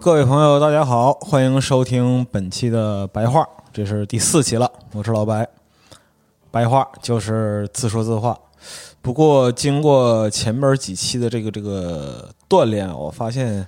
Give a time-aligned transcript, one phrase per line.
[0.00, 4.70] 各位朋友，大家好，欢迎收听本期的白话，这是第四期了。
[4.92, 5.48] 我是老白，
[6.52, 8.38] 白话就是自说自话。
[9.02, 13.66] 不过经过前面几期的这个这个锻炼，我发现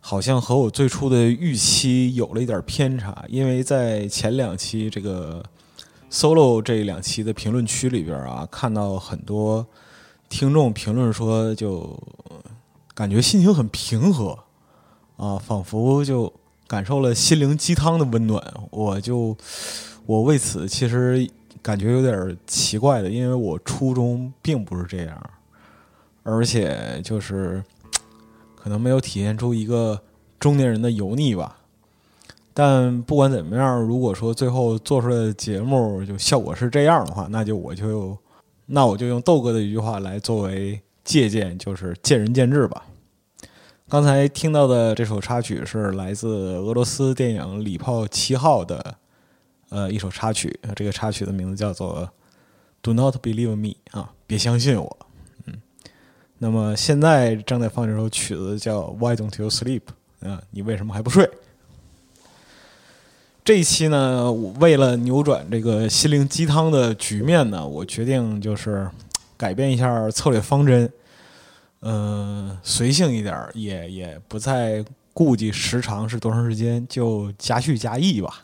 [0.00, 3.24] 好像和我最初的预期有了一点偏差。
[3.28, 5.42] 因为在前两期这个
[6.10, 9.66] solo 这两期的评论区里边啊，看到很多
[10.28, 11.98] 听众评论说，就
[12.94, 14.38] 感觉心情很平和。
[15.20, 16.32] 啊，仿佛就
[16.66, 19.36] 感受了心灵鸡汤的温暖，我就
[20.06, 21.28] 我为此其实
[21.60, 25.30] 感觉有点奇怪的，因为我初衷并不是这样，
[26.22, 27.62] 而且就是
[28.56, 30.00] 可能没有体现出一个
[30.38, 31.58] 中年人的油腻吧。
[32.54, 38.16] 但不管怎么样，如果说最后做出来的节目就效果是这样的话，那就我就
[38.64, 42.86] 那我就用豆哥的一句话来作为借鉴，就是见仁见智吧。
[43.90, 48.94] 刚才听到的这首插曲是来自俄罗斯电影《礼炮七号》的，
[49.70, 50.60] 呃，一首插曲。
[50.76, 52.06] 这个插曲的名字叫做
[52.82, 54.96] 《Do Not Believe Me》啊，别相信我。
[55.46, 55.54] 嗯，
[56.38, 59.82] 那么现在正在放这首曲子叫《Why Don't You Sleep》
[60.28, 61.28] 啊，你为什么还不睡？
[63.42, 64.30] 这一期呢，
[64.60, 68.88] 为了扭转这个心灵鸡汤的局面呢，我决定就是
[69.36, 70.88] 改变一下策略方针。
[71.82, 78.42] 嗯，随性一点儿，也也不再顾及时长是多长时间，就加叙加意吧，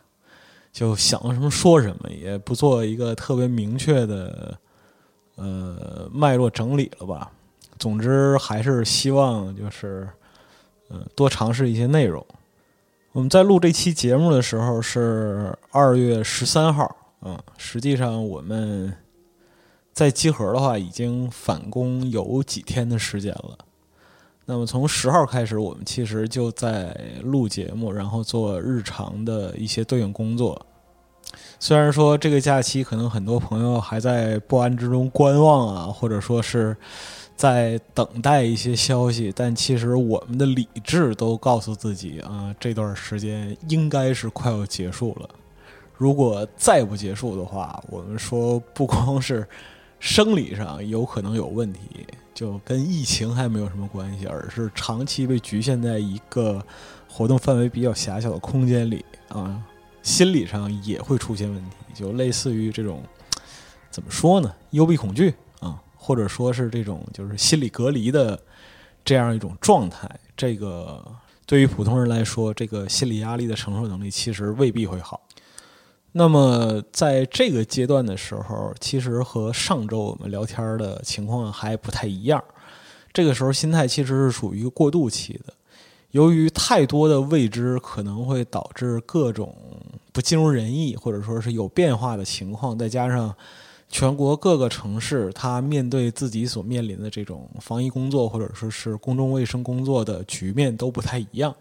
[0.72, 4.58] 就想什么说什么，也不做一个特别明确的
[5.34, 7.30] 呃脉络整理了吧。
[7.78, 10.08] 总之，还是希望就是
[10.88, 12.24] 嗯多尝试一些内容。
[13.12, 18.96] 我们在录这期节目的时候是二月十三号，嗯，实际上我们。
[19.96, 23.56] 在集合的话，已经返工有几天的时间了。
[24.44, 30.66] 那么从十号开始，我们其实就在录节目，然后做日常的一些对应工作。
[31.58, 36.76] 虽然说这个假期可能很多朋友还在不安之中观望啊，或者说是
[37.34, 45.30] 在等待一些消息，但其实我们的理智都告诉自己啊，这段时间应该是快要结束了。
[45.94, 49.48] 如果再不结束的话，我们说不光是。
[49.98, 56.64] 生理上有可能有问题，就跟疫情还没有什么关系，而是长期被局限在一个
[57.08, 59.62] 活动范围比较狭小的空间里啊，
[60.02, 63.02] 心理上也会出现问题，就类似于这种
[63.90, 64.54] 怎么说呢？
[64.70, 68.38] 幽闭恐惧啊，或者说是这种就是心理隔离的
[69.04, 70.08] 这样一种状态。
[70.36, 71.02] 这个
[71.46, 75.25] 对于普通人来说，这个心理压力的承受能力其实未必会好。
[76.18, 82.42] 那么在这个阶段的时候，其实和上周我们聊天的情况还不太一样。
[83.12, 85.52] 这个时候心态其实是属于过渡期的，
[86.12, 89.54] 由于太多的未知，可能会导致各种
[90.10, 93.34] 不尽如人意，或者说是有变化的情况，再加上
[93.90, 101.54] 全国各个城市，它面对自己所面临的这种防疫工作或者说是公众卫生工作的局面都不太一样，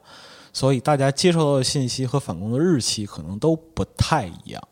[0.55, 4.67] 所以大家接收到的信息和返工的日期可能都不太一样。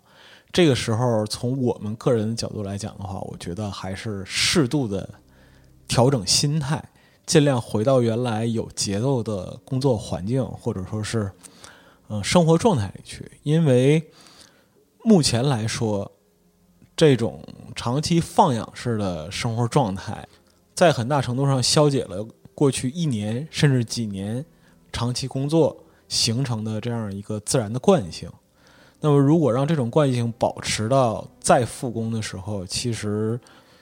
[0.53, 5.09] 这个时候，从我们个人的角度来讲的话，我觉得还是适度的
[5.85, 6.81] 调整心态，
[7.25, 11.30] 尽量回到原来有节奏的工作环境，或者说是
[12.07, 13.30] 嗯、呃生活状态里去。
[13.44, 14.09] 因为
[15.03, 16.09] 目前来说，
[16.95, 17.44] 这种
[17.75, 20.25] 长期放养式的生活状态，
[20.74, 22.25] 在很大程度上消解了
[22.56, 24.45] 过去一年甚至几年
[24.94, 28.31] 长期工作形成的这样一个自然的惯性。
[29.01, 33.38] 那么，如果让这种惯性保持到再复工的时候，其实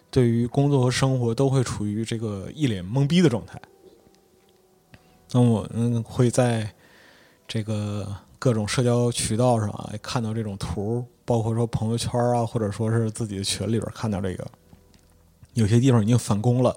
[0.09, 3.61] 对于工作和生活都会处于这个一脸懵逼的状态。
[5.31, 6.73] 那我们会在
[7.47, 8.07] 这个
[8.39, 14.47] 各种社交渠道上啊看到这种图，包括说朋友圈啊，或者说是自己的群里边看到这个，
[15.53, 16.75] 有些地方已经返工了，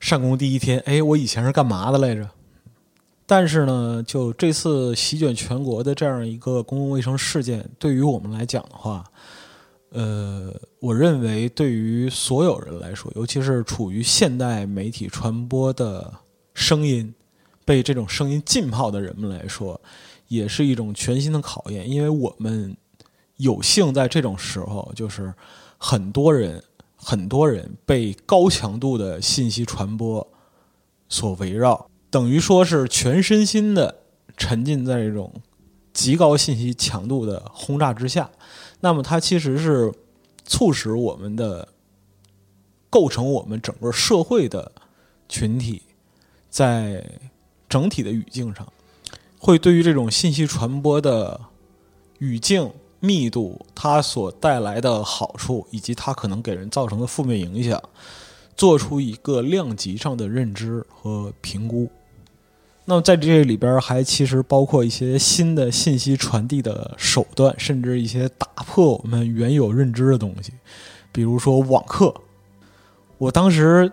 [0.00, 2.30] 上工第一天，哎，我以前是干嘛的来着？
[3.28, 9.04] 但是呢，就这次席卷全国的这样一个公共卫生事件，对于我们来讲的话，
[9.90, 16.12] 呃，我认为对于所有人来说，尤其是处于现代媒体传播的
[16.54, 17.12] 声音，
[17.64, 19.80] 被这种声音浸泡的人们来说，
[20.28, 22.76] 也是一种全新的考验，因为我们
[23.38, 25.34] 有幸在这种时候，就是
[25.78, 26.62] 很多人
[26.94, 30.24] 很多人被高强度的信息传播
[31.08, 31.88] 所围绕。
[32.10, 34.02] 等于说是全身心的
[34.36, 35.32] 沉浸在这种
[35.92, 38.30] 极高信息强度的轰炸之下，
[38.80, 39.92] 那么它其实是
[40.44, 41.68] 促使我们的
[42.88, 44.72] 构成我们整个社会的
[45.28, 45.82] 群体，
[46.48, 47.04] 在
[47.68, 48.70] 整体的语境上，
[49.38, 51.40] 会对于这种信息传播的
[52.18, 52.70] 语境
[53.00, 57.82] 密度，它所带来的好处，以及它可能给人造成的负面影响，
[58.56, 61.90] 做出一个量级上的认知和评估。
[62.88, 70.52] 那么在这里边还其实包括一些新的信息传递的手段，甚至一些打破我们原有认知的东西，
[71.10, 72.14] 比如说网课。
[73.18, 73.90] 我当时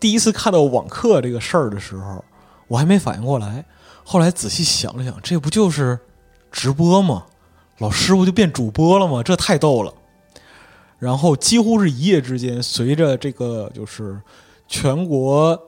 [0.00, 2.24] 第一次看到网课这个事儿的时候，
[2.66, 3.64] 我还没反应过来，
[4.02, 5.98] 后来仔细想了想，这不就是
[6.50, 7.26] 直播吗？
[7.78, 9.22] 老师不就变主播了吗？
[9.22, 9.94] 这太逗了。
[11.04, 14.18] 然后几乎是一夜之间，随着这个就是
[14.66, 15.60] 全国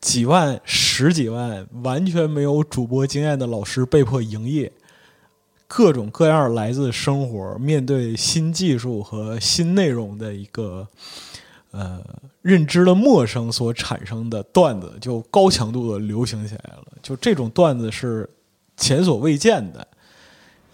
[0.00, 4.72] 几万、十几万完全没有主播经验的老师被迫营业，
[5.66, 10.88] 各种各样来自生活面对新技术和新内容的一个
[11.72, 12.02] 呃
[12.40, 16.84] 认知的陌生所产生的段子，就高强度的流行起来了。
[17.02, 18.26] 就这种段子是
[18.78, 19.86] 前所未见的。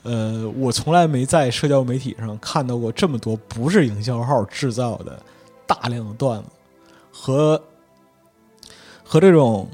[0.04, 5.18] 呃，我从来没在社交媒体上看到过这么多不是营销号制造的
[5.66, 6.48] 大量的段子，
[7.10, 7.62] 和
[9.02, 9.66] 和这种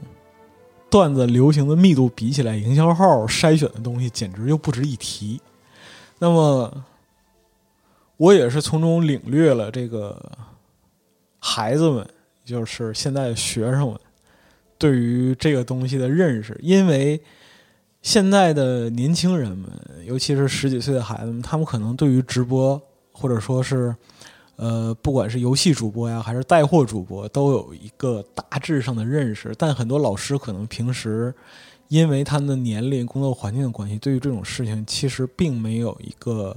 [0.88, 5.40] 段子流行的密度比起来，营销号筛选的东西简直就不值一提。
[6.20, 6.84] 那么，
[8.16, 10.30] 我也是从中领略了这个
[11.40, 12.08] 孩子们，
[12.44, 13.98] 就是现在的学生们
[14.78, 17.20] 对于这个东西的认识，因为。
[18.02, 19.70] 现在的年轻人们，
[20.06, 22.80] 尤其是十几岁的孩子们，他们可能对于直播
[23.12, 23.94] 或者说是，
[24.56, 29.54] 呃，不管是游戏主播呀，还是带货主播，都有一个大致上的认识。
[29.58, 31.34] 但很多老师可能平时
[31.88, 36.56] 因为他们的年龄、工作环境的关系，对于这种事情其实并没有一个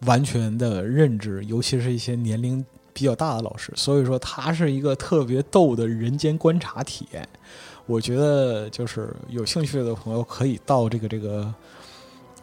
[0.00, 3.72] 完全的认知，尤其是一些年龄比较大的老师。
[3.76, 7.28] 所以说，他是一个特别逗的人间观察体验。
[7.86, 11.52] 我觉得就是有兴趣的朋友可以到这个这个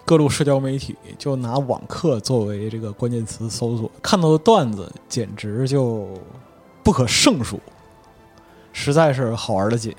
[0.06, 6.08] 各路社交媒体，就拿网课作为这个关键词搜索，看到的段子简直就
[6.84, 7.60] 不可胜数，
[8.72, 9.96] 实在是好玩的紧。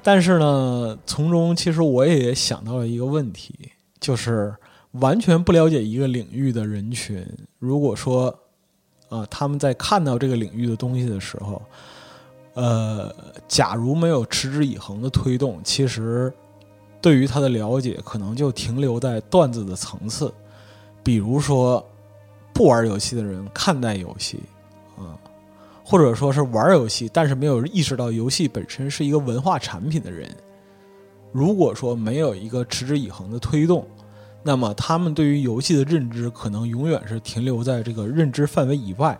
[0.00, 4.54] 但是呢，从中其实我也想到了一个问题，就是
[4.92, 7.26] 完全不了解一个领域的人群，
[7.58, 8.32] 如果说
[9.08, 11.60] 啊、他们在看到这个领域的东西的时候。
[12.60, 13.14] 呃，
[13.46, 16.32] 假如没有持之以恒的推动，其实
[17.00, 20.34] 对于他的了解可能就停留在段子的层次。
[21.04, 21.88] 比如说，
[22.52, 24.40] 不玩游戏的人看待游戏，
[24.96, 25.14] 啊、
[25.84, 30.28] 或者说是玩游戏但是没有意识到游戏本身是一个文化产品的人，
[31.30, 33.86] 如果说没有一个持之以恒的推动，
[34.42, 39.16] 那么他们对于游戏的认知可能永远是停留在这个认知范围以外，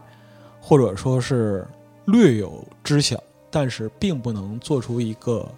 [0.60, 1.64] 或者说是
[2.06, 3.16] 略有知晓。
[3.50, 5.48] 但是并不能做出一个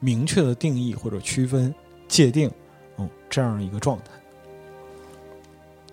[0.00, 1.74] 明确的定义或者区分
[2.08, 2.50] 界定，
[2.98, 4.04] 嗯，这样一个状态。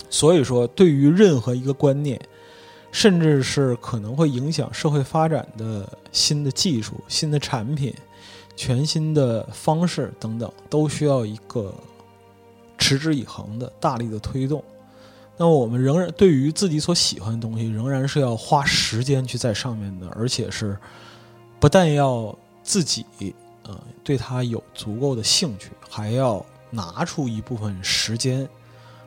[0.09, 2.19] 所以说，对于任何一个观念，
[2.91, 7.93] 甚至是可能会影响社会发展的新的技术、新的产品、
[8.55, 11.71] 全新的方式等等，都需要一个
[12.79, 14.63] 持之以恒的大力的推动。
[15.37, 20.75] 那么，我们仍然对于自己所喜欢的东西，仍然是要花时间去在上面的，而且是
[21.59, 23.05] 不但要自己
[23.63, 28.47] 呃对它有足够的兴趣，还要拿出一部分时间。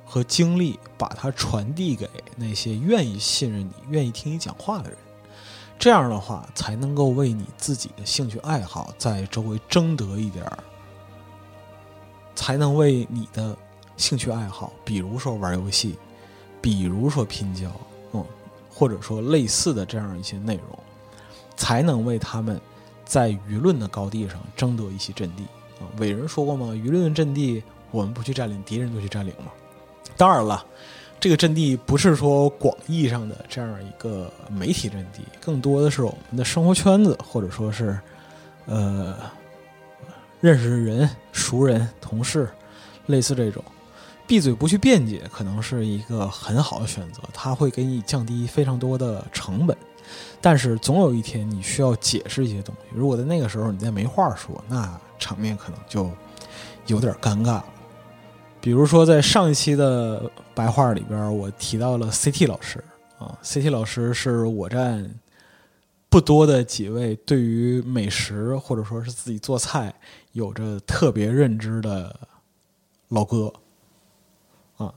[0.04, 2.06] 和精力把它传递给
[2.36, 4.98] 那些愿意信任你、愿意听你讲话的人，
[5.78, 10.58] 这样的话才能够为你自己的兴趣爱好在周围争得一点儿，
[12.34, 13.56] 才能为你的
[13.96, 15.96] 兴趣爱好，比如说玩游戏，
[16.60, 17.72] 比如说拼胶，
[18.12, 18.22] 嗯，
[18.70, 20.78] 或者说类似的这样一些内容，
[21.62, 22.60] 才能为他们
[23.04, 25.44] 在舆论的高地上争得一席阵地
[25.78, 25.86] 啊！
[25.98, 26.72] 伟人说过吗？
[26.72, 29.52] 舆论阵地，我们不去占领，敌人就去占领嘛。
[30.16, 30.66] 当然了，
[31.20, 37.96] 这个阵地不是说广义上的这样一个媒体阵地，更多的是我们的生活圈子，或者说是，
[38.66, 39.14] 呃，
[40.40, 42.48] 认识的人、熟人、同事，
[43.06, 43.62] 类似这种，
[44.26, 49.76] 闭嘴不去辩解，可能是一个很好的选择，它会给你降低非常多的成本。
[50.40, 56.10] 但是总有一天你需要解释一些东西，如果在那个时候你再没话说，那场面可能就
[56.86, 57.64] 有点尴尬了。
[58.60, 62.82] 比如说，在上一期的白话里边，我提到了 CT 老师
[63.18, 65.12] 啊，CT 老师是我站
[66.08, 69.92] 不多的几位对于美食或者说是自己做菜
[70.32, 72.14] 有着特别认知的
[73.08, 73.52] 老哥
[74.76, 74.94] 啊，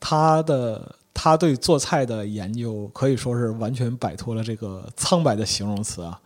[0.00, 6.20] 他的他对做菜的研究可以说是完全摆脱了这个苍白的形容词啊。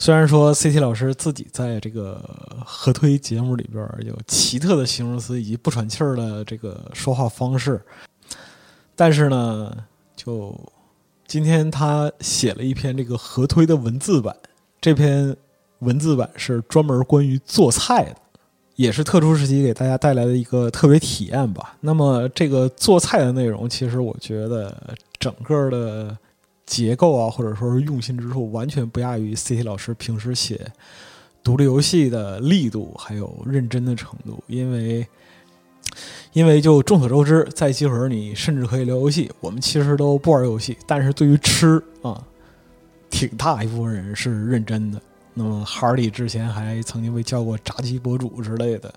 [0.00, 2.20] 虽然说 CT 老师自己在这个
[2.66, 7.80] 合推节目里边有奇特的形容词以及不喘气儿的这个说话方式，
[8.96, 9.72] 但是呢，
[10.16, 10.58] 就
[11.28, 14.34] 今天他写了一篇这个合推的文字版，
[14.80, 15.36] 这篇
[15.78, 18.16] 文字版是专门关于做菜的，
[18.80, 21.76] 也是特殊时期给大家带来的一个特别体验吧。
[21.80, 24.74] 那么这个做菜的内容，其实我觉得
[25.18, 26.16] 整个的。
[26.66, 30.70] 结构啊，或者说是用心之处，完全不亚于 CT 老师平时写
[31.42, 34.40] 独立游戏的力度还有认真的程度。
[34.46, 35.04] 因为，
[36.32, 42.22] 因为就众所周知，在集合你甚至可以聊游戏，我们其实都不玩游戏，但是对于吃啊，
[43.10, 45.02] 挺大一部分人是认真的。
[45.42, 48.92] 那么哈里之前还曾经被叫过炸鸡博主之类的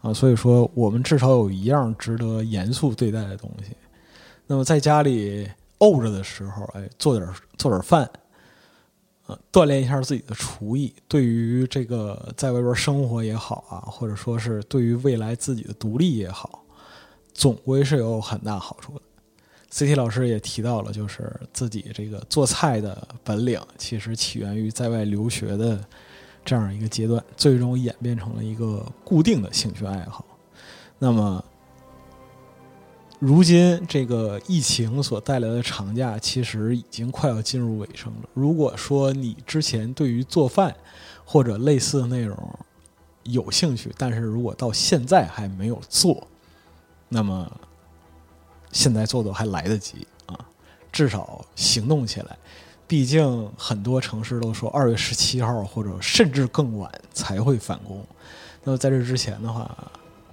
[0.00, 3.72] 啊，所以说我们至少有一样值得严肃对待的东西。
[4.46, 5.48] 那么在家里。
[5.76, 8.08] 怄着的时候，哎，做点做点饭，
[9.26, 10.94] 呃，锻炼一下自己的厨艺。
[11.06, 16.64] 对于这个在外边生活也好啊，或者说是对于未来自己的独立也好，
[17.34, 19.02] 总归是有很大好处的。
[19.74, 25.84] CT 老师也提到了，就是自己这个做菜的本领，其实起源于在外留学的
[26.44, 30.24] 这样一个阶段，最终演变成了一个固定的兴趣爱好。
[30.98, 31.44] 那么。
[33.20, 38.28] 如今这个疫情所带来的长假，其实已经快要进入尾声了。
[38.34, 40.74] 如果说你之前对于做饭
[41.24, 42.36] 或者类似的内容
[43.22, 46.26] 有兴趣，但是如果到现在还没有做，
[47.08, 47.50] 那么
[48.74, 50.38] 现在做做还来得及啊！
[50.92, 52.36] 至少行动起来。
[52.86, 58.04] 毕竟很多城市都说二月十七号或者甚至更晚才会返工。
[58.62, 59.74] 那么在这之前的话，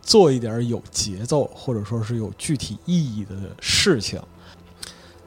[0.02, 4.22] 做一点有节奏或者说是有具体意义的事情，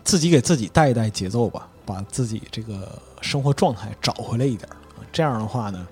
[0.04, 4.68] 自己给自己带一带节奏吧，把自己这个生活状态找回来一点
[5.10, 5.86] 这样的话呢，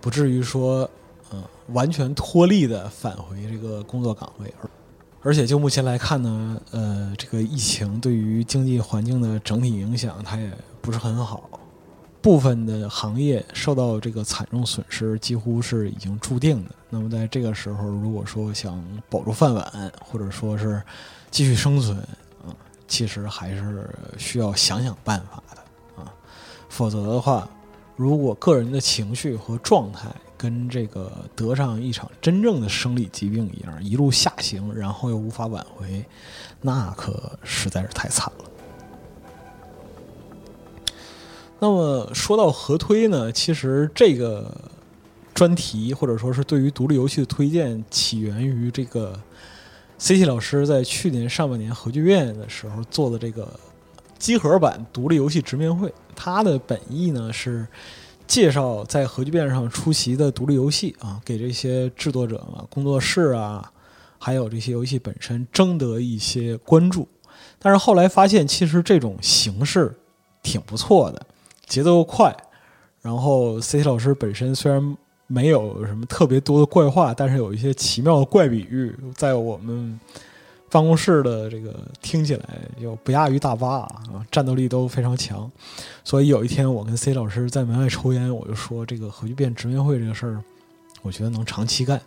[0.00, 0.88] 不至于说，
[1.32, 4.68] 嗯，完全脱力的返回这个工作岗位而。
[5.22, 10.50] 而且就目前来看呢，呃，这个疫情对于经济环境的整体影响，它也
[10.80, 11.48] 不是很好。
[12.20, 16.70] 部分的行业受到这个惨重损失，几乎是已经注定的。
[16.88, 20.80] 那么在这个时候，如果说想保住饭碗，或者说是
[21.32, 22.54] 继续生存，啊，
[22.86, 23.88] 其实还是
[24.18, 26.12] 需要想想办法的啊。
[26.68, 27.48] 否则的话，
[27.96, 30.08] 如果个人的情绪和状态
[30.42, 36.04] 跟这个得上一场真正的生理疾病一样，一路下行，然后又无法挽回，
[36.60, 38.44] 那可实在是太惨了。
[41.60, 44.52] 那么说到合推呢，其实这个
[45.32, 49.16] 专题或者说是对于独立游戏的推荐，起源于这个
[50.00, 53.48] CT 老师在去年上半年核聚变的时候做的这个
[54.18, 55.94] 机核版独立游戏直面会。
[56.16, 57.64] 它的本意呢是
[58.26, 63.70] 介绍在核聚变上出席的独立游戏啊，给这些制作者啊、工作室啊，
[64.18, 67.06] 还有这些游戏本身争得一些关注。
[67.58, 69.94] 但是后来发现，其实这种形式
[70.42, 71.26] 挺不错的，
[71.66, 72.36] 节奏又快。
[73.00, 79.98] 然后 CT 老师本身虽然没有什么特别多的怪话，但是有一些奇妙的怪比喻，在我们
[80.72, 82.48] 办公室的这个听起来
[82.80, 85.48] 就不亚于大巴啊，战斗力都非常强。
[86.02, 90.42] 所以有一天我跟 C 老师在门外抽烟，我就说这个核聚变直面会这个事儿，
[91.02, 92.00] 我觉得能长期干，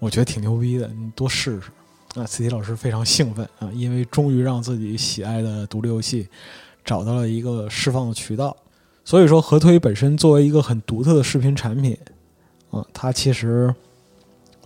[0.00, 1.70] 我觉得挺牛逼的，你多试试。
[2.20, 6.26] 啊，C 老师非常兴奋啊，因为终于让自己喜爱的独立游戏
[6.84, 8.56] 找到了一个释放的渠道。
[9.04, 11.96] 所以说，核推本身作为一个很独特的视频产品，
[12.70, 13.72] 啊，它其实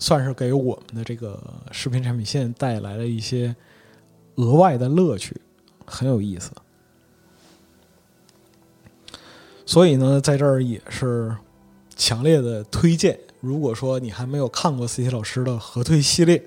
[0.00, 1.40] 算是给我们的这个
[1.70, 3.54] 视频产品线带来了一些
[4.34, 5.40] 额外的乐趣，
[5.86, 6.50] 很有意思。
[9.64, 11.36] 所以呢，在这儿也是
[11.94, 16.42] 强烈的推荐，如果说你还没有看过 C T 老师的核推系列，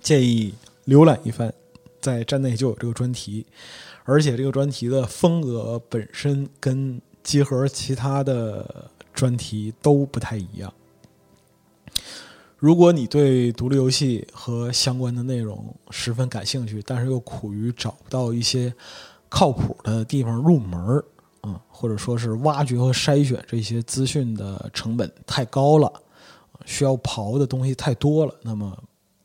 [0.00, 0.52] 建议
[0.86, 1.54] 浏览一番，
[2.02, 3.46] 在站内就有这个专题。
[4.04, 10.74] 而且这个专题的风格本身跟集合其他的专题都不太一样。
[12.62, 18.72] 如果你对独立游戏和相关的内容十分感兴趣，但是又苦于找不到一些
[19.28, 21.02] 靠谱的地方入门
[21.40, 25.92] 啊，或者说是挖掘和筛选这些资讯的成本太高了，
[26.64, 28.72] 需要刨的东西太多了，那么。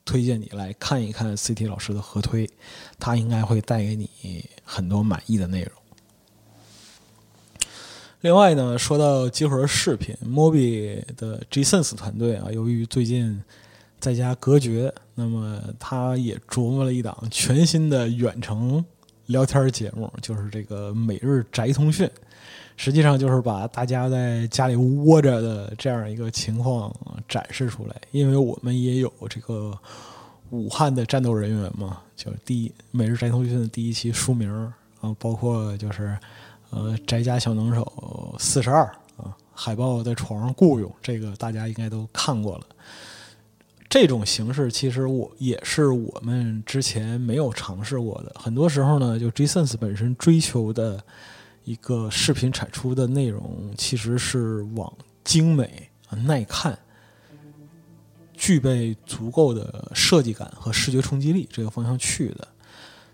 [0.03, 2.49] 推荐你来看一看 CT 老师的合推，
[2.97, 4.09] 他应该会带给你
[4.63, 5.76] 很多满意的内容。
[8.21, 13.41] 另外呢，说到集合视频，Mobi 的 G-Sense 团队啊，由于最近
[13.99, 18.83] 在家隔绝，那么他也琢磨了一档全新的远程
[19.27, 22.09] 聊天节目，就是这个每日宅通讯。
[22.75, 26.93] 实际上就是把大家在家里窝着的这样一个情况
[27.27, 29.77] 展示出来，因为我们也有这个
[30.49, 34.51] 武汉的战斗人员嘛，就是第一每日宅通讯的第一期书名
[35.01, 36.17] 啊，包括就是
[36.69, 38.83] 呃宅家小能手四十二
[39.17, 42.65] 啊，海豹在床上雇佣，这个大家应该都看过了。
[43.89, 51.03] 这种形式其实我也是我们之前没有尝试过的，很多时候呢，就 Jasons 本身追求的。
[51.63, 54.89] 一个视频产出的内容其实是往
[55.25, 56.79] 精美、耐看、
[58.33, 62.47] 具备足够的设计感和视觉冲击力这个方向去的。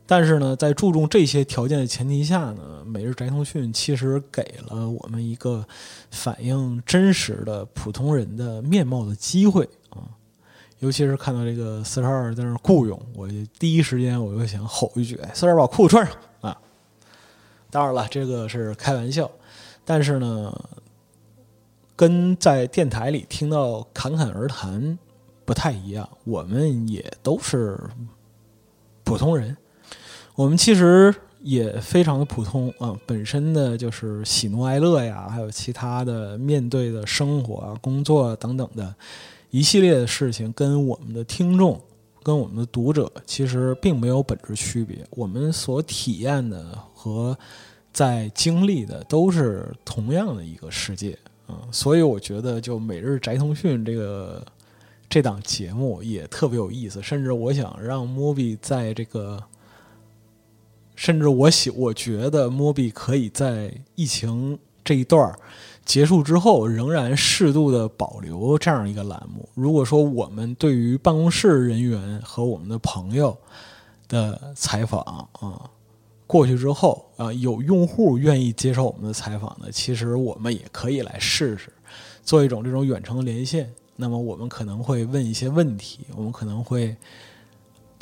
[0.06, 5.66] 但是呢，在注重这些条件的前提下呢，每日宅通讯其实给了我们一个
[6.12, 10.04] 反映真实的普通人的面貌的机会啊。
[10.80, 16.62] 尤其是看到这个四十二在那雇佣，我第一时间我就想吼一句：“四十二，把裤子穿上啊。”
[17.72, 19.32] 当然了，这个是开玩笑，
[19.86, 20.54] 但是呢，
[21.96, 25.00] 跟在电台里听到侃侃而谈
[25.46, 26.10] 不太一样。
[26.26, 27.80] 我们也都是
[29.06, 29.56] 普通人，
[30.36, 32.96] 我们其实也非常的普通啊。
[33.06, 38.96] 本身的就是喜怒哀乐呀，还有其他的面对的生活啊、工作等等的
[39.50, 41.80] 一系列的事情，跟我们的听众、
[42.22, 45.06] 跟我们的读者其实并没有本质区别。
[45.12, 46.78] 我们所体验的。
[47.04, 47.38] 和
[47.91, 54.41] 在经历的都是同样的一个世界啊，所以我觉得就每日宅通讯这个
[55.10, 59.43] 这档节目也特别有意思，甚至我想让 Mobi 在这个，
[61.04, 65.38] 甚至我喜我觉得 Mobi 可以在疫情这一段
[65.84, 69.50] 结束之后，仍然适度的保留这样一个栏目。
[69.54, 73.38] 如果说我们对于办公室人员和我们的朋友
[74.08, 75.02] 的采访
[75.34, 75.70] 啊。
[76.26, 81.70] 过去之后啊，有用户愿意接受我们的采访的，其实我们也可以来试试，
[82.24, 83.70] 做一种这种远程连线。
[83.98, 86.96] 那么我们可能会问一些问题，我们可能会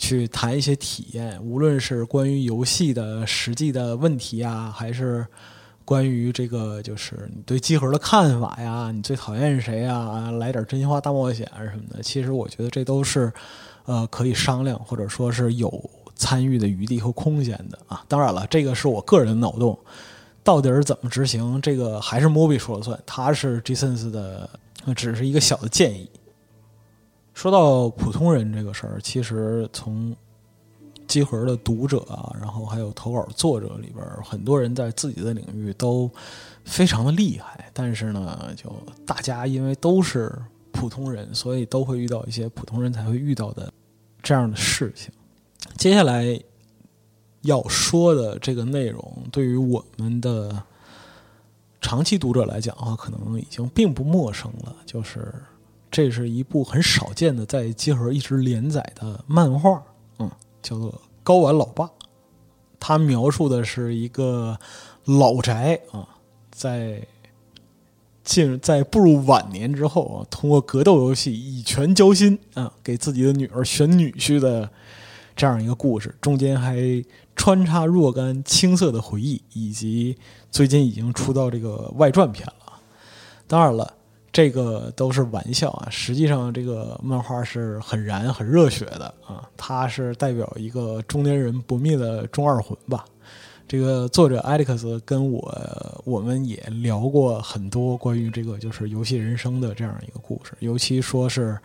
[0.01, 5.23] 去谈一些体验，无论是关于游戏的实际的问题啊，还是
[5.85, 12.01] 关于这个就是你对集合的看法呀，你最讨厌谁啊，来点真心话大冒险啊什么的。
[12.01, 13.31] 其实我觉得这都是
[13.85, 15.89] 呃可以商量，或者说是有。
[16.13, 19.75] 参与的余地和空间的啊，当然了，这个是我个人的脑洞，
[20.43, 24.47] 到底是怎么执行，这个还是 Mobi 说了算，他是 Jason 的，
[24.95, 26.07] 只是一个小的建议。
[27.41, 30.15] 说到普通人这个事儿，其实从
[31.07, 36.07] 集合的读者啊，然后还有投稿作者里边，很多人在自己的领域都
[36.65, 38.71] 非常的厉害，但是呢，就
[39.07, 40.31] 大家因为都是
[40.71, 43.73] 普通人，所以都会遇到一些普通人才会遇到的
[44.21, 45.11] 这样的事情。
[45.77, 46.39] 接下来
[47.41, 50.61] 要说的这个内容，对于我们的
[51.81, 54.75] 长期读者来讲的话，可能已经并不陌生了。
[54.85, 55.33] 就是
[55.91, 59.83] 这是一部很少见的在集合一直连载的漫画，
[60.19, 60.31] 嗯，
[60.63, 60.89] 叫做
[61.21, 61.85] 《高玩老爸》。
[62.79, 64.57] 他描述的是一个
[65.03, 66.07] 老宅啊，
[66.49, 67.05] 在
[68.23, 74.71] 进在步入晚年之后啊，通过格斗游戏以权交心啊，给自己的女儿选女婿的
[75.35, 77.03] 这样一个故事，中间还
[77.35, 80.17] 穿插若干青涩的回忆，以及
[80.49, 82.79] 最近已经出到这个外传片了。
[83.45, 83.93] 当然了，
[84.31, 93.03] 这个都是玩笑啊，实际上这个漫画是很燃、很热血的啊，它是代表一个中年人不灭的中二魂吧。
[93.67, 101.57] 这个作者艾利克斯跟我我们也聊过很多关于这个就是游戏人生的这样一个故事，尤其说是，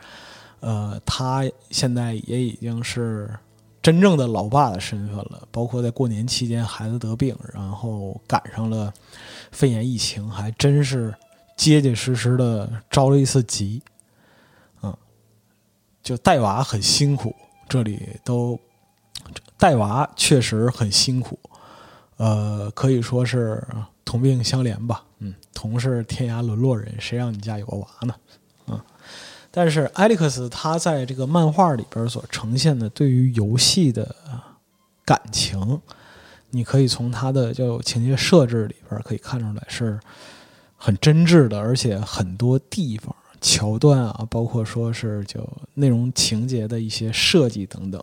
[0.61, 3.29] 呃，他现在也已经是
[3.83, 8.92] 真正的老爸的身份了，包括在过年期间孩子得病，然后赶上了
[9.50, 11.12] 肺炎疫情，还真是
[11.57, 13.83] 结结实实的着了一次急，
[14.83, 14.97] 嗯，
[16.03, 17.35] 就带娃很辛苦，
[17.69, 18.59] 这里都
[19.59, 21.38] 带娃确实很辛苦。
[22.19, 23.66] 呃，可以说是
[24.05, 25.03] 同病相怜吧。
[25.19, 28.14] 嗯，同是天涯沦落人，谁让你家有个娃呢？
[28.69, 28.81] 嗯，
[29.51, 34.14] 但是艾利克斯他在这个漫画里边所呈现的对于游戏的
[35.05, 35.81] 感情，
[36.51, 39.99] 你可以从他的就情节设置里边可以看出来是
[40.87, 45.44] 很真挚的，而且很多地方桥段啊，包括说是就
[45.75, 48.01] 内容情节的一些设计等等，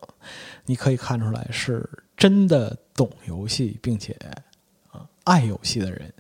[0.65, 1.89] 你可以看出来是。
[2.15, 4.15] 真的懂游戏并且
[4.91, 6.13] 啊爱游戏的人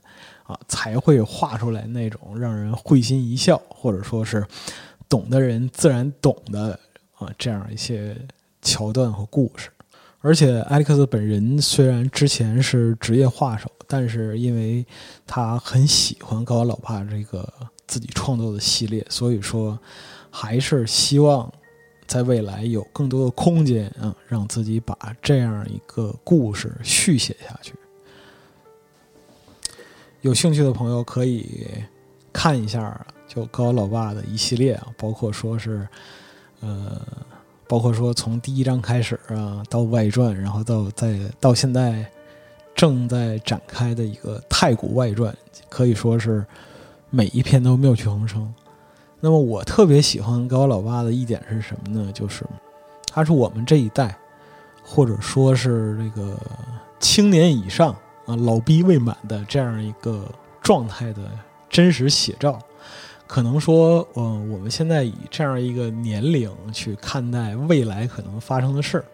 [0.43, 4.45] 啊，才会画出来那种让人会心一笑，或者说是
[5.07, 6.77] 懂的人自然懂的
[7.15, 8.17] 啊这样一些
[8.61, 9.69] 桥段和故事。
[10.19, 14.83] 而且艾利克斯本人虽然之前是职业画手，但是因为
[15.27, 17.47] 他很喜欢《高老爸》这个
[17.85, 19.77] 自己创作的系列，所以说
[20.31, 21.53] 还是希望。
[22.05, 27.73] 在未来有更多的空间啊，让自己把这样一个故事续写下去。
[30.21, 31.65] 有兴趣的朋友可以
[32.31, 35.87] 看一下，就高老爸的一系列啊，包括说是，
[36.59, 37.01] 呃，
[37.67, 42.05] 包括说从第一章开始啊，到外传，然后到再到现在
[42.83, 45.33] 正在展开的一个太古外传，
[45.69, 46.45] 可以说是
[47.09, 48.53] 每一篇都妙趣横生。
[49.21, 52.11] 那么我特别喜欢高老爸的一点是什么呢？
[52.11, 52.43] 就是
[53.07, 54.13] 他是我们这一代，
[54.83, 56.37] 或者说是这个
[56.99, 60.29] 青年以上啊老逼未满的这样一个
[60.61, 61.21] 状态的
[61.69, 62.59] 真实写照。
[63.25, 69.05] 可能说，嗯，我们现在以这样一个年龄去看待未来可能发生的事儿，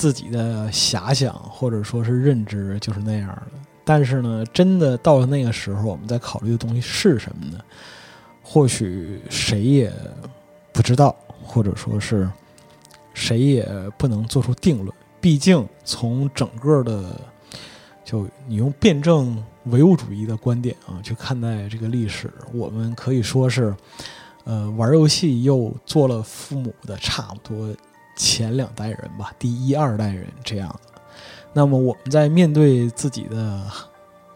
[0.00, 3.52] 自己的遐想或者说是认知就是那样的。
[3.84, 7.58] 但是呢，真的到了那个时候，我们在考虑的东西是什么呢？
[8.42, 9.92] 或许谁也
[10.72, 12.26] 不知道，或者说是
[13.12, 14.90] 谁也不能做出定论。
[15.20, 17.20] 毕竟从整个的，
[18.02, 23.74] 就你用辩证唯物主义的观点啊去看待这个历史，我们可以说是，
[24.44, 27.68] 呃，玩游戏又做了父母的差不多
[28.20, 30.78] 前两代人吧，第一二代人这样。
[31.52, 33.62] 那么我们在面对自己的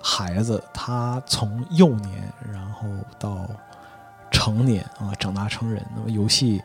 [0.01, 3.47] 孩子，他从幼年然后到。
[4.31, 6.61] 成年啊，长大成人，那么游戏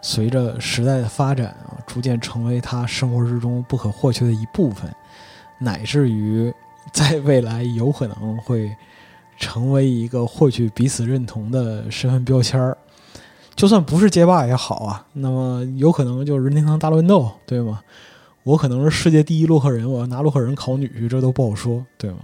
[0.00, 4.88] 随着时代的发展啊，逐渐成为他生活之中不可或缺的一部分，
[5.58, 6.54] 乃至于
[6.92, 8.74] 在未来有可能会
[9.36, 12.78] 成为一个获取彼此认同的身份标签儿。
[13.54, 17.80] 就算不是街霸也好啊，那么有可能就是任天堂大乱斗，对吗？
[18.44, 22.20] 我可能是世界第一洛克人，我要拿洛克人考女婿，这都不好说，对吗？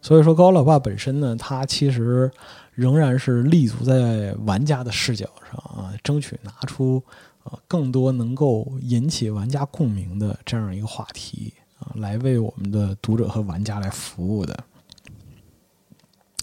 [0.00, 2.30] 所以说，高老爸本身呢，他其实
[2.74, 7.02] 仍然是立足在玩家的视角上啊，争取拿出
[7.44, 14.64] 啊更多能够引起玩家共鸣的这样一个话题啊，来为我们的读者和玩家来服务的。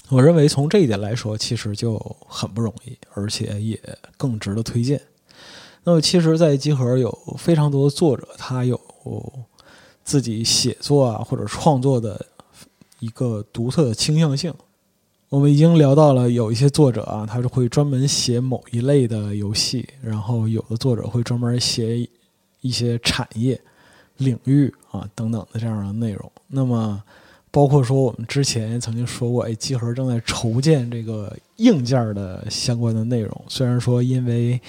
[0.09, 3.79] 我认为从这一点来说，其实就很不容易，而且也
[4.17, 5.01] 更值得推荐。
[5.83, 8.79] 那么，其实，在集合有非常多的作者，他有
[10.03, 12.25] 自己写作啊或者创作的。
[12.99, 14.51] 一个独特的倾向性，
[15.29, 22.07] 我们已经聊到了有一些作者啊，他是会专门写某一类的游戏，然后有的作者会专门写
[22.61, 23.61] 一些产业
[24.17, 26.31] 领域啊等等的这样的内容。
[26.47, 27.03] 那么，
[27.55, 33.45] 包括说我们之前曾经说过，哎，集合正在筹建这个硬件的相关的内容。
[33.47, 34.59] 虽然说因为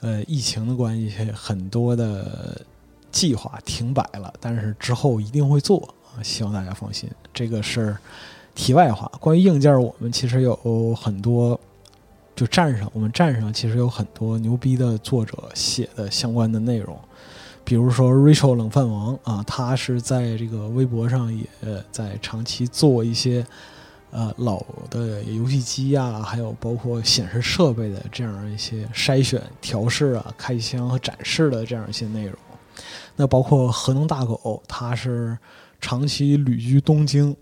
[0.00, 2.60] 呃疫情的关系，很多的
[3.12, 6.18] 计划停摆了，但是之后一定会做啊。
[6.24, 7.08] 希望大家放心。
[7.32, 7.96] 这个是
[8.56, 9.08] 题外话。
[9.20, 11.60] 关于硬件，我们其实有很多，
[12.34, 16.98] 就站上我们站上其实有很多牛逼的作者写的相关的内容。
[17.64, 21.46] 比如说 Rachel 冷饭王啊，他是在这个微博上也
[21.90, 23.44] 在长期做一些
[24.10, 32.36] 呃老的游戏机呀，还有包括显示设备的这样一些筛选、调试啊、开箱和展示的这样一些内容。
[33.16, 35.38] 那包括核能大狗，他是
[35.80, 37.34] 长期旅居东京，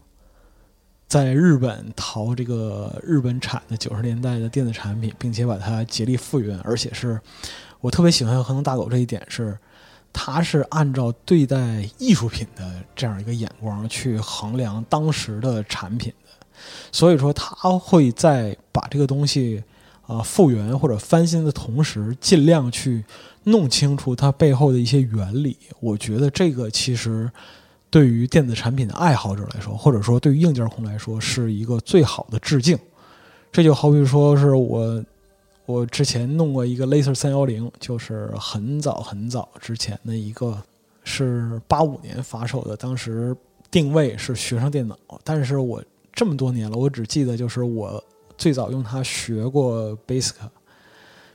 [1.09, 7.21] 在日本淘这个日本产的九十年代的电子产品，并且把它竭力复原，而且是
[7.81, 9.59] 我特别喜欢核能大狗这一点是。
[10.13, 16.47] 他是按照对待艺术品的这样一个眼光去衡量当时的产品的，
[16.93, 19.63] 所以说他会在把这个东西
[20.07, 23.05] 啊复原或者翻新的同时，尽量去
[23.45, 25.57] 弄清楚它背后的一些原理。
[25.81, 27.31] 我觉得这个其实
[27.89, 32.79] 对于电子产品的爱好者来说，或者说对于硬件控来说，是一个最好的致敬。
[33.51, 35.03] 这就好比说是我。
[35.65, 40.61] 我之前弄过一个 Laser 三幺零，就是很早很早之前的一个，
[41.05, 42.77] 是八五年发售的。
[42.77, 43.35] 当时
[43.71, 48.03] 定位是学生电脑，但是我这么多年了，我只记得就是我
[48.37, 50.35] 最早用它学过 Basic，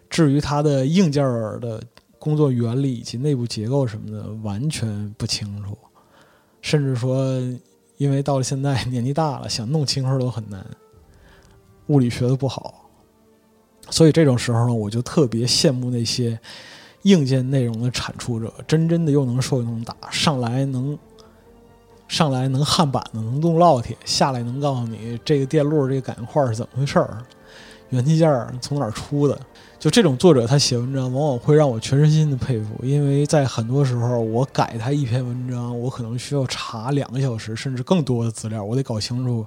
[0.09, 1.23] 至于它的硬件
[1.61, 1.81] 的
[2.19, 5.77] 工作原理以及内部结构什么的，完全不清楚。
[6.61, 7.25] 甚至说，
[7.95, 10.65] 因为到了现在年纪大了，想弄清楚都很难，
[11.87, 12.76] 物理学的不好。
[13.89, 16.37] 所以这种时候呢，我就特别羡慕那些
[17.03, 20.97] 硬件内容的产出者，真真的又能说又能打，上来能
[22.07, 27.17] 上来能焊板子，能动烙铁，下来能告诉你这个电路、这个感应块是怎么回事儿，
[27.89, 29.39] 元器件从哪儿出的。
[29.79, 39.45] 就这种作者，他写文章往往会让我全身心的佩服，因为在很多时候，我改他一篇文章，我可能需要查两个小时甚至更多的资料，我得搞清楚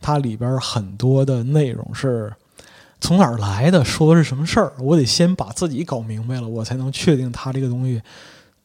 [0.00, 2.30] 它里边很多的内容是。
[3.00, 3.84] 从哪儿来的？
[3.84, 4.72] 说的是什么事儿？
[4.80, 8.02] 我得先把自己搞明白了，我才能确定他这个东西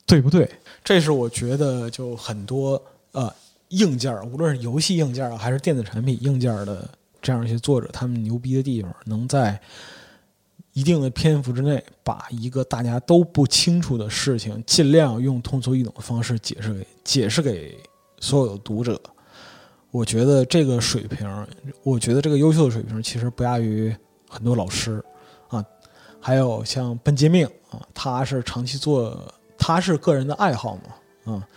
[0.05, 0.49] 对不对。
[0.83, 3.33] 这是我觉得就很多呃
[3.69, 6.89] 硬件，无论是游戏硬件还是电子产品硬件的
[7.21, 9.57] 这样一些作者，他们牛逼的地方，能在
[10.73, 17.77] 一定的篇幅之内，把一个大家都不清楚的事情，尽量用通俗易懂的方式解释给解释给
[18.19, 18.99] 所有的读者。
[19.91, 21.47] 我觉得这个水平，
[21.83, 23.95] 我觉得这个优秀的水平，其实不亚于。
[24.33, 25.03] 很多老师，
[25.49, 25.63] 啊，
[26.19, 31.47] 还有像本杰明啊，他是长期做，他是个人的爱好嘛，啊，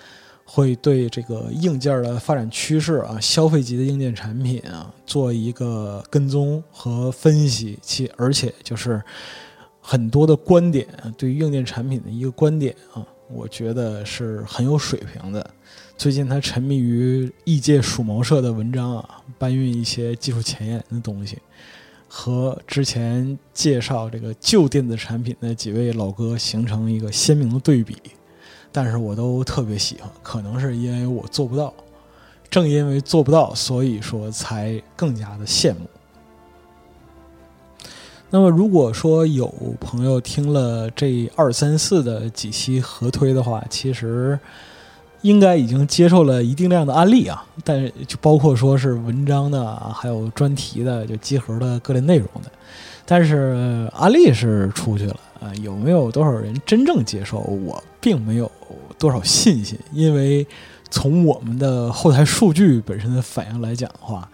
[0.44, 9.02] 会对这个硬件的发展趋势啊，消费级的硬件产品啊，做一个跟踪和分析，其而且就是
[9.80, 10.86] 很多的观点，
[11.16, 15.50] 对于硬件产品的一个观点啊，我觉得是很有水平的。
[15.96, 21.38] 最近他沉迷于异界鼠毛社的文章啊，搬运一些技术前沿的东西。
[22.18, 27.94] 和之前介绍这个旧电子产品的几位老哥形成一个鲜明的对比，
[28.72, 31.74] 但是我都特别喜欢，可能是因为我做不到，
[32.48, 35.80] 正因为做不到，所以说才更加的羡慕。
[38.30, 39.46] 那么，如果说有
[39.78, 44.40] 朋友听了这二三四的几期合推的话，其实。
[45.26, 52.52] 应该已经接受了一定量的案例啊，但是就包括说是文章的，还有专题的，就集合的各类内容的。
[53.04, 57.38] 但是案例是出去了啊，有没有多少人真正接受？
[57.38, 58.48] 我并没有
[59.00, 60.46] 多少信心，因为
[60.90, 64.28] 从我们的后台数据本身的反应来讲的话，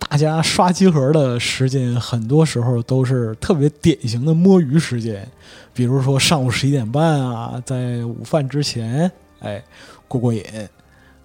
[0.00, 5.24] 大家刷集合的时间很多时候都是特别典型的摸鱼时间，
[5.72, 9.62] 比如说上午十一点半啊，在午饭之前，哎。
[10.12, 10.44] 过过瘾，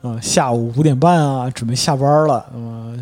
[0.02, 2.97] 啊，下午五点半啊，准备下班了，那么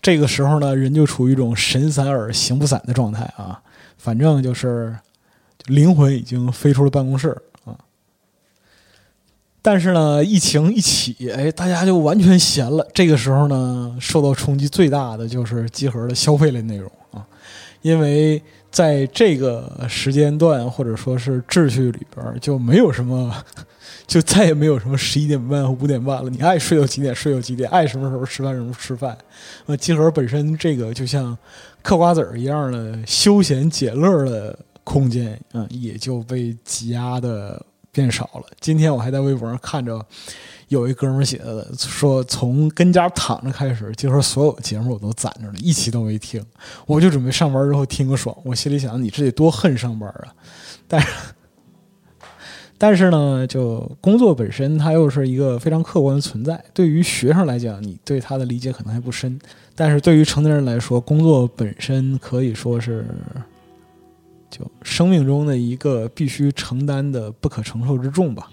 [0.00, 3.60] 这个时候呢，人就处于一种神散而形不散的状态啊，
[3.98, 4.96] 反正就是
[5.66, 7.74] 灵魂已经飞出了办公室啊。
[9.60, 12.86] 但是呢，疫情一起，哎，大家就完全闲了。
[12.92, 17.26] 这个时候呢，受到冲击最大的就是集合的消费类内容啊，
[17.80, 23.32] 因为在这个时间段或者说是秩序里边，就没有什么。
[24.04, 29.16] 就再也没有什么十一点半和五点半了，你爱睡到几点睡到几点，爱什么时候吃饭什么时候吃饭。
[29.64, 31.38] 呃，集合本身这个就像
[31.82, 38.42] 嗑瓜子儿一样的休闲解乐的空间，嗯，也就被挤压的变少了。
[38.60, 40.04] 今天我还在微博上看着
[40.72, 46.44] 有一哥们写的，说从跟家躺着开始，集合所有节目我都攒着了，一期都没听，
[46.86, 48.36] 我就准备上班之后听个爽。
[48.44, 50.34] 我心里想，你这得多恨上班啊！
[50.88, 51.08] 但是。
[52.78, 56.60] 但是呢，就工作本身，它又是一个非常客观的存在。
[56.74, 59.38] 对于学生来讲，你对它的理解可能还不深；
[59.76, 63.06] 但是对于成年人来说，工作本身可以说是
[64.50, 68.50] 就生命中的一个必须承担的不可承受之重吧。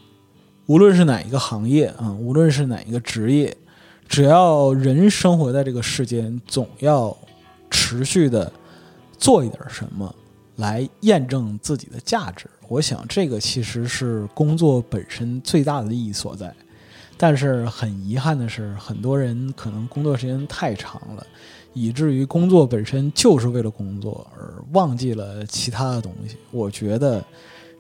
[0.70, 3.58] 无论是哪一个行业啊，无论是哪一个职业，
[4.08, 7.18] 只要人生活在这个世间，总要
[7.72, 8.54] 持续的
[9.18, 10.14] 做一点什么
[10.58, 12.46] 来验证自己的价值。
[12.68, 16.54] 我想，这个其实是工作本身最大的意义所在。
[17.18, 21.26] 但是很遗憾的是，很多人可能工作时间太长了，
[21.74, 26.38] 以至于工作本身就是为了工作，而忘记了其他的东西。
[26.52, 27.26] 我觉得，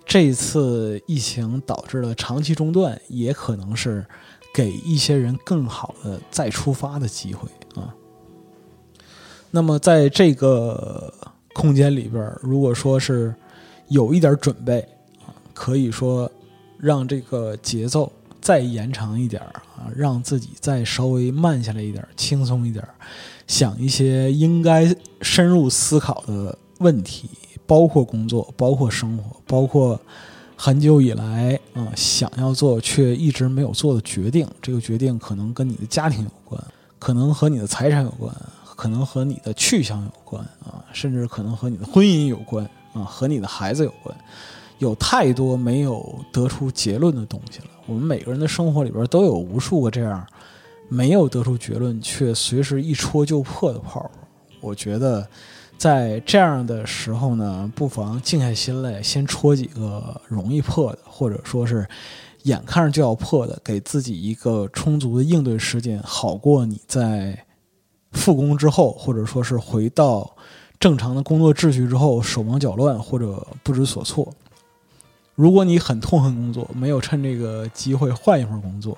[0.09, 4.03] 这次疫情导致了长期中断，也可能是
[4.51, 7.93] 给一些人更好的再出发的机会啊。
[9.51, 11.13] 那么，在这个
[11.53, 13.35] 空间里边，如果说是
[13.89, 14.79] 有一点准备
[15.23, 16.29] 啊，可以说
[16.79, 22.83] 让这个节奏再延长一点啊，让自己再稍微慢下来一点，轻松一点，
[23.45, 24.91] 想一些应该
[25.21, 27.29] 深入思考的问题，
[27.69, 30.01] 包括工作，包括生活，包括
[30.55, 34.47] 很久以来啊想要做却一直没有做的决定。
[34.59, 36.59] 这个决定可能跟你的家庭有关，
[36.97, 38.35] 可能和你的财产有关，
[38.75, 42.67] 可能和你的去向有关啊，甚至可能和你的婚姻有关。
[42.91, 44.17] 啊，和你的孩子有关，
[44.79, 47.65] 有太多没有得出结论的东西了。
[47.85, 50.25] 我们每个人的生活里边都有无数个这样
[50.87, 54.09] 没有得出结论却随时一戳就破的泡。
[54.59, 55.25] 我觉得
[55.79, 61.87] 在这样的时候呢，不妨静下心来，先戳几个容易破的，或者说是
[62.43, 67.45] 眼看着就要破的，给自己一个充足的应对时间，好过你在
[68.11, 70.35] 复工之后，或者说是回到。
[70.79, 74.33] 正常的工作秩序之后手忙脚乱或者不知所措。
[75.35, 78.97] 如果你很痛恨工作，没有趁这个机会换一份工作，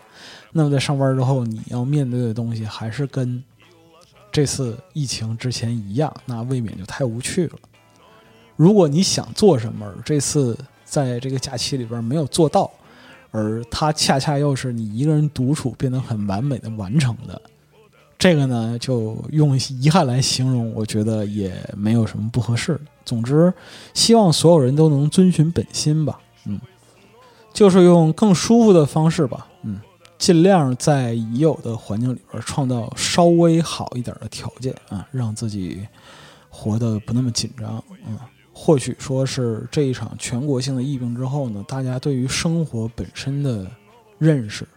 [0.52, 3.44] 那么在上班之后你要面对的东西还是跟
[4.32, 7.54] 这次疫情之前一样，那未免就太无趣了。
[8.56, 12.70] 如果你想做什么，这次在这个假期里边没有做到，
[13.32, 17.41] 而它恰恰又是你一个人独处变得很完美的完成的。
[18.20, 22.80] 这个呢，就用遗憾来形容，我觉得也没有什么不合适。
[23.04, 23.52] 总之，
[23.96, 26.62] 希望所有人都能遵循本心吧，嗯，
[27.52, 29.82] 就是用更舒服的方式吧，嗯，
[30.21, 35.88] 尽量在已有的环境里边创造稍微好一点的条件啊，让自己
[36.47, 38.19] 活得不那么紧张，嗯，
[38.53, 43.65] 或许说是这一场全国性的疫病之后呢，大家对于生活本身的
[44.19, 44.67] 认识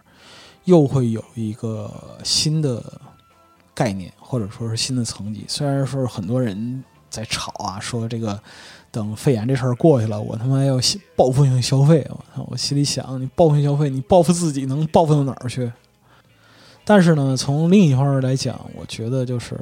[0.63, 2.83] 又会有一个新的。
[3.77, 8.41] 概念或者说是新的层级，虽然说很多人在吵啊，说这个
[8.95, 10.79] 等肺炎这事儿过去了，我他妈要
[11.15, 12.07] 报复性消费。
[12.09, 15.69] 我操，我心里想，你报复性消费，你报复自己能报复到哪儿去？
[16.85, 19.59] 但是呢，从另一方面来讲，我觉得就是，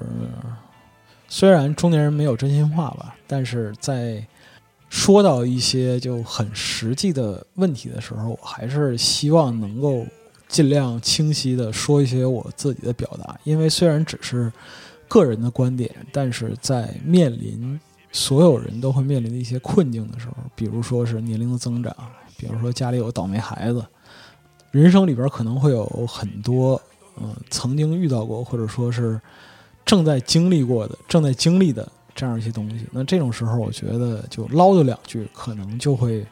[1.27, 4.23] 虽然中年人没有真心话吧，但是在
[4.89, 10.05] 说到一些就很实际的问题的时候，我还是希望能够。
[10.49, 14.53] 尽量清晰的说一些我自己的表达，因为虽然只是
[15.07, 17.79] 个人的观点，但是在面临
[18.13, 21.93] 所有人都会面临的一些困境的时候，比如说是年龄的增长，
[22.37, 23.85] 比如说家里有倒霉孩子，
[24.71, 26.81] 人生里边可能会有很多
[27.19, 29.19] 嗯曾经遇到过或者说是
[29.83, 32.87] 正在经历过的、正在经历的这样一些东西。
[32.93, 36.25] 那这种时候，我觉得就唠叨两句，可能就会。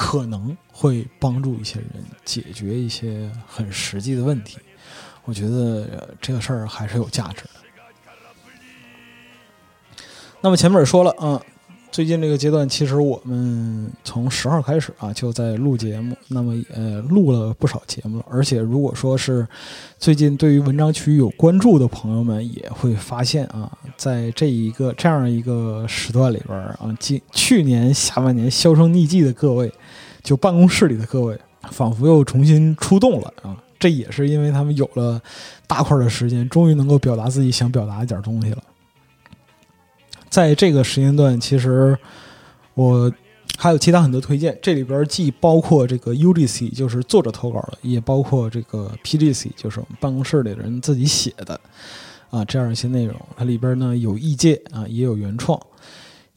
[0.00, 1.88] 可能会帮助一些人
[2.24, 4.56] 解决一些很实际的问题，
[5.24, 7.57] 我觉得这个事儿还是有价值的。
[10.40, 11.40] 那么前面也说了啊，
[11.90, 18.24] 最近这个阶段，其实我们从十号开始啊就在录节目，那么呃录了不少节目了。
[18.30, 19.46] 而且如果说是
[19.98, 29.72] 最近对于文章区域有关注的朋友们，也会发现啊，在这一个这样一个时段里边啊，今去年下半年销声匿迹的各位。
[30.20, 31.38] 就办公室里的各位，
[31.70, 33.56] 仿佛又重新出动了啊！
[33.78, 35.18] 这也是因为他们有了
[35.66, 38.58] 大块的时间，终于能够表达自己想表达一点东西了。
[40.28, 41.98] 在这个时间段，其实
[42.74, 43.12] 我
[43.56, 51.60] 还有其他很多推荐，这里边既包括这个 UGC，就是作者投稿的，也包括这个 PGC，就是我们办公室里的人自己写的
[52.30, 53.14] 啊，这样一些内容。
[53.36, 55.60] 它里边呢有异界啊，也有原创。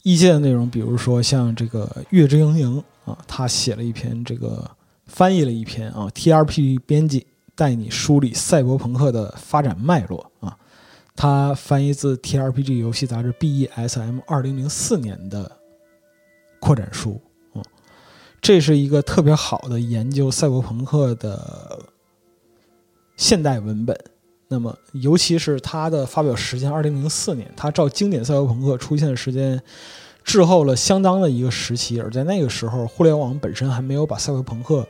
[0.02, 2.84] 异界的内容，比如说像这个月之盈盈。
[3.04, 4.70] 啊，他写了一篇这个，
[5.06, 7.26] 翻译了一篇啊，T R P 编辑
[7.56, 10.56] 带你梳理赛博朋克的发展脉络啊，
[11.14, 15.58] 他翻译自 T R P G 游戏杂志 B E S M 二零零四年的
[16.60, 17.20] 扩展书
[17.54, 17.62] 啊，
[18.40, 21.78] 这是一个特别好的研究赛博朋克的
[23.16, 23.98] 现代文本。
[24.48, 29.58] 那么，尤其是它的发表时间，二零零四年，它照经典赛博朋克出现的时间
[30.24, 34.86] 滞后了相当的一个时期，而在那个时候，互联网本身还没有把赛博朋克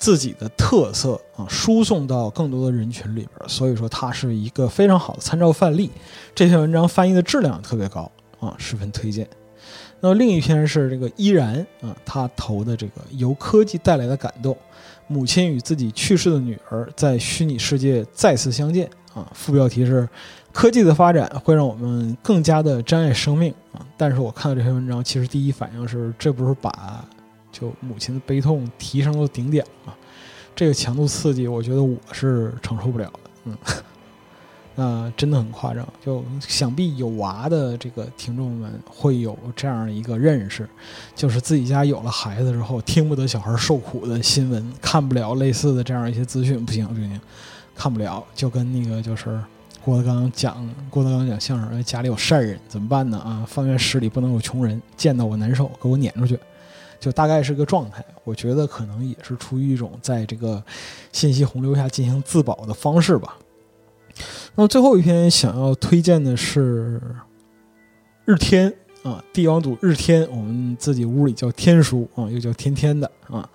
[0.00, 5.90] 自己的特色啊输送到更多的人群里边，所以说它是一个非常好的参照范例。
[6.34, 9.28] 这篇文章翻译的质量特别高啊，十分推荐。
[10.00, 14.56] 那么另一篇是这个依然啊，他投的这个由科技带来的感动，
[15.06, 19.30] 母亲与自己去世的女儿在虚拟世界再次相见啊。
[19.34, 20.08] 副标题是
[20.50, 23.84] 科技的发展会让我们更加的珍爱生命啊。
[23.98, 27.04] 但是我看到这篇文章，其实第一反应是这不是把
[27.60, 29.94] 就母亲的悲痛提升到顶点了？
[30.56, 33.20] 这个强度刺激，我觉得我是承受不了的。
[33.44, 33.56] 嗯。
[34.76, 40.66] 那真的很夸张，就想必有娃的这个听众们会有这样一个认识，
[41.14, 47.20] 就是自己家有了孩子之后，听不得小孩受苦的新闻，看不了类似的这样一些资讯，不行不行，
[47.74, 49.42] 看不了，就跟那个就是
[49.84, 53.18] 郭德纲讲郭德纲讲相声，家里有善人怎么办呢？
[53.18, 56.38] 啊，方圆十里不能有穷人，见到我难受，给我撵出去，
[57.00, 58.04] 就大概是个状态。
[58.22, 60.62] 我觉得可能也是出于一种在这个
[61.10, 63.36] 信息洪流下进行自保的方式吧。
[64.54, 67.00] 那么最后一篇想要推荐的是
[68.26, 68.72] 日天
[69.02, 73.48] 啊，帝王组日天，我们自己屋里叫天书啊，又叫天天的啊，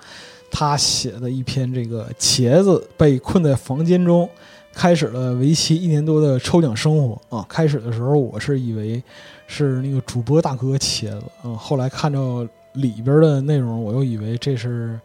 [0.49, 4.27] 他写的一篇这个茄子被困在房间中，
[4.73, 7.45] 开始了为期一年多的抽奖生活啊。
[7.47, 9.03] 开始的时候我是以为
[9.45, 14.99] 是那个主播大哥茄子啊，后来看到里边的内容，我又以为这是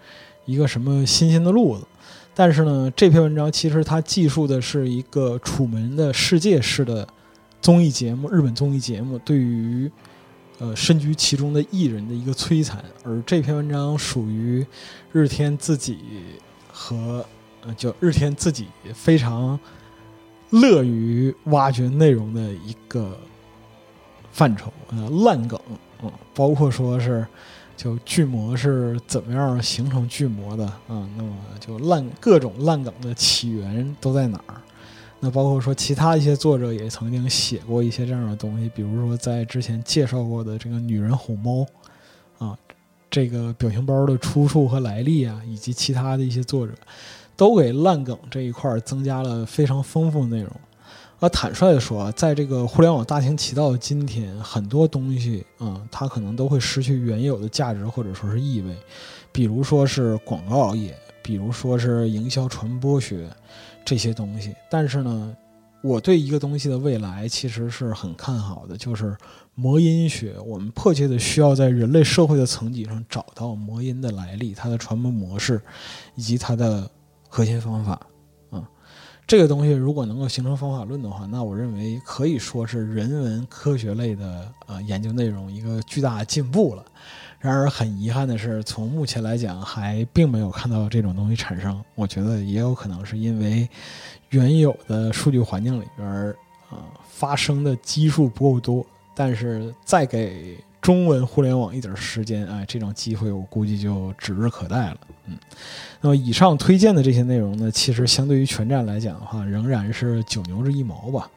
[0.45, 1.87] 一个什么新鲜的路子。
[2.33, 7.07] 但是呢，这篇文章其实它记述的是一个楚门的世界式的
[7.61, 9.91] 综艺节目，日本综艺节目对于
[10.59, 12.83] 呃身居其中的艺人的一个摧残。
[13.05, 14.65] 而这篇文章属于
[15.13, 15.99] 日天自己
[16.73, 17.27] 和
[17.63, 19.59] 呃，就日天自己非常
[20.51, 23.19] 乐于挖掘内容的一个
[24.33, 25.61] 范畴，呃，烂梗，
[26.03, 27.27] 嗯，包括说是。
[27.83, 31.09] 就巨魔是怎么样形成巨魔的啊？
[31.17, 34.61] 那么就烂各种烂梗的起源都在哪儿？
[35.19, 41.67] 那包括说其他一些作者也曾经写过一些这样的东西，比如说在之前介绍过的这个女人哄猫
[42.37, 42.55] 啊，
[43.11, 46.75] 这个表情包的出处和来历啊，以及其他的一些作者，
[47.35, 50.53] 都给烂梗这一块增加了非常丰富内容。
[51.21, 58.75] 呃，坦率的说，在这个互联网大行其道的今天，很多东西啊，它可能都会失去原有的价值或者说是意味。
[59.31, 63.29] 比如说是广告业，比如说是营销传播学
[63.85, 64.55] 这些东西。
[64.71, 65.37] 但是呢，
[65.83, 69.15] 我对一个东西的未来其实是很看好的，就是
[69.55, 70.37] 魔音学。
[70.47, 75.61] 我们迫切的需要在人类社会的层级上找到魔音的来历、它的传播模式
[76.15, 76.91] 以及它的
[77.29, 78.01] 核心方法。
[79.31, 86.85] 这个东西如果能够形成方法论的话，那我认为可以说是人文科学类的呃研究内容一个巨大的进步了。
[87.39, 91.81] 然而很遗憾的是，从目前来讲还并没有看到这种东西产生。
[91.95, 93.69] 我觉得也有可能是因为
[94.31, 96.37] 原有的数据环境里边儿
[96.69, 98.85] 啊发生的基数不够多。
[99.15, 104.97] 但是再给中文互联网一点时间，哎，这种机会我估计就指日可待了。
[105.27, 105.37] 嗯。
[106.01, 111.31] 那么以上推荐的这些内容呢，其实相对于全站来讲的话，仍然是九牛之一毛吧。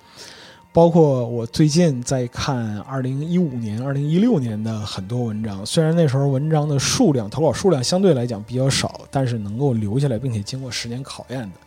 [0.71, 11.59] 包括我最近在看二零一五年、二零一六年的很多文章，虽然那时候文章的数量、投稿数量相对来讲比较少，但是能够留下来并且经过时间考验的，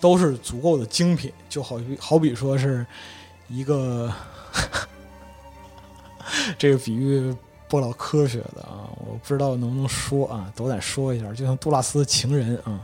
[0.00, 1.30] 都是足够的精品。
[1.48, 2.84] 就好比好比说是
[3.48, 4.12] 一个
[6.58, 7.34] 这个比喻。
[7.70, 11.30] 不老科学的啊，我不知道能不能说啊，都得说一下。
[11.34, 12.80] 就像杜拉斯的情人啊，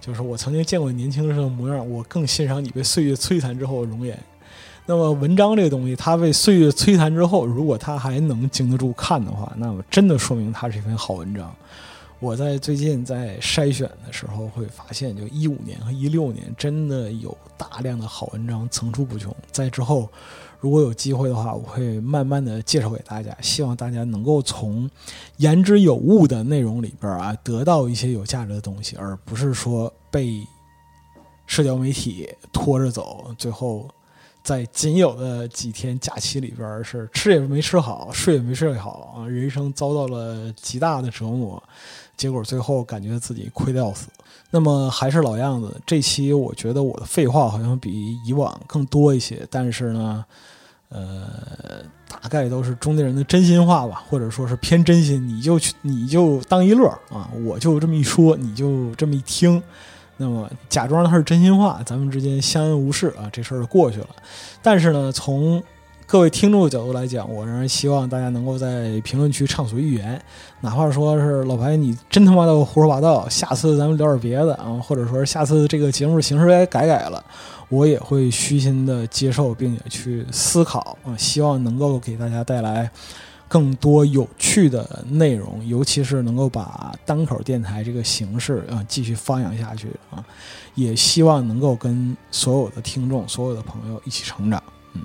[0.00, 4.18] 就是我曾经见过年轻时的模样，我更欣赏你被岁月摧残之后的容颜。
[4.86, 11.54] 那么文章这个东西，它被岁月摧残之后，如果它还能经得住看的话，那么真的说明它是一篇好文章。
[12.18, 19.32] 我在最近在筛选的时候会发现，就一五年和一六年真的有大量的好文章层出不穷。
[19.52, 20.10] 在之后。
[20.60, 24.90] 如果有机会的话，我会慢慢的介绍给大家，希望大家能够从
[25.36, 30.44] 言之有物的内容里边啊，得到一些有价值的东西，而不是说被
[31.46, 33.88] 社交媒体拖着走，最后
[34.48, 41.62] 在仅有的几天假期里边是吃也没吃好，睡也没睡好啊，人生遭到了极大的折磨，
[42.16, 44.06] 结果最后感觉自己亏得要死。
[44.48, 50.24] 那么还是老样子，这期我觉得我的废话好像比以往更多一些，但是呢，
[50.88, 51.28] 呃，
[52.08, 59.62] 大概都是中年人的真心话吧，或者说是偏真心，你就去你就当一乐啊，我就这么一说，你就这么一听。
[60.18, 64.08] 那么假装它是真心话，咱们之间相安无事啊，这事儿就过去了。
[64.60, 65.62] 但是呢，从
[66.06, 70.20] 各位听众的角度来讲，我仍然希望大家能够在评论区畅所欲言，
[70.60, 77.24] 哪怕说是老白你真他妈的胡说八道，下次咱们聊点别的啊，或者说下次这个节目形式该改改了，
[77.68, 82.90] 我也会虚心的接受，并且去思考啊，希望能够给大家带来。
[83.48, 90.22] 更多有趣的内容，尤其是能够把单口电台这个形式啊继续发扬下去啊，
[90.74, 94.62] 也希望能够跟所有的听众、所有的朋友一起成长。
[94.92, 95.02] 嗯，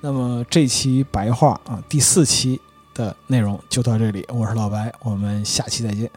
[0.00, 2.58] 那么这期白话啊第四期
[2.94, 6.10] 的内容就到这里，我是老白，我们下期再见。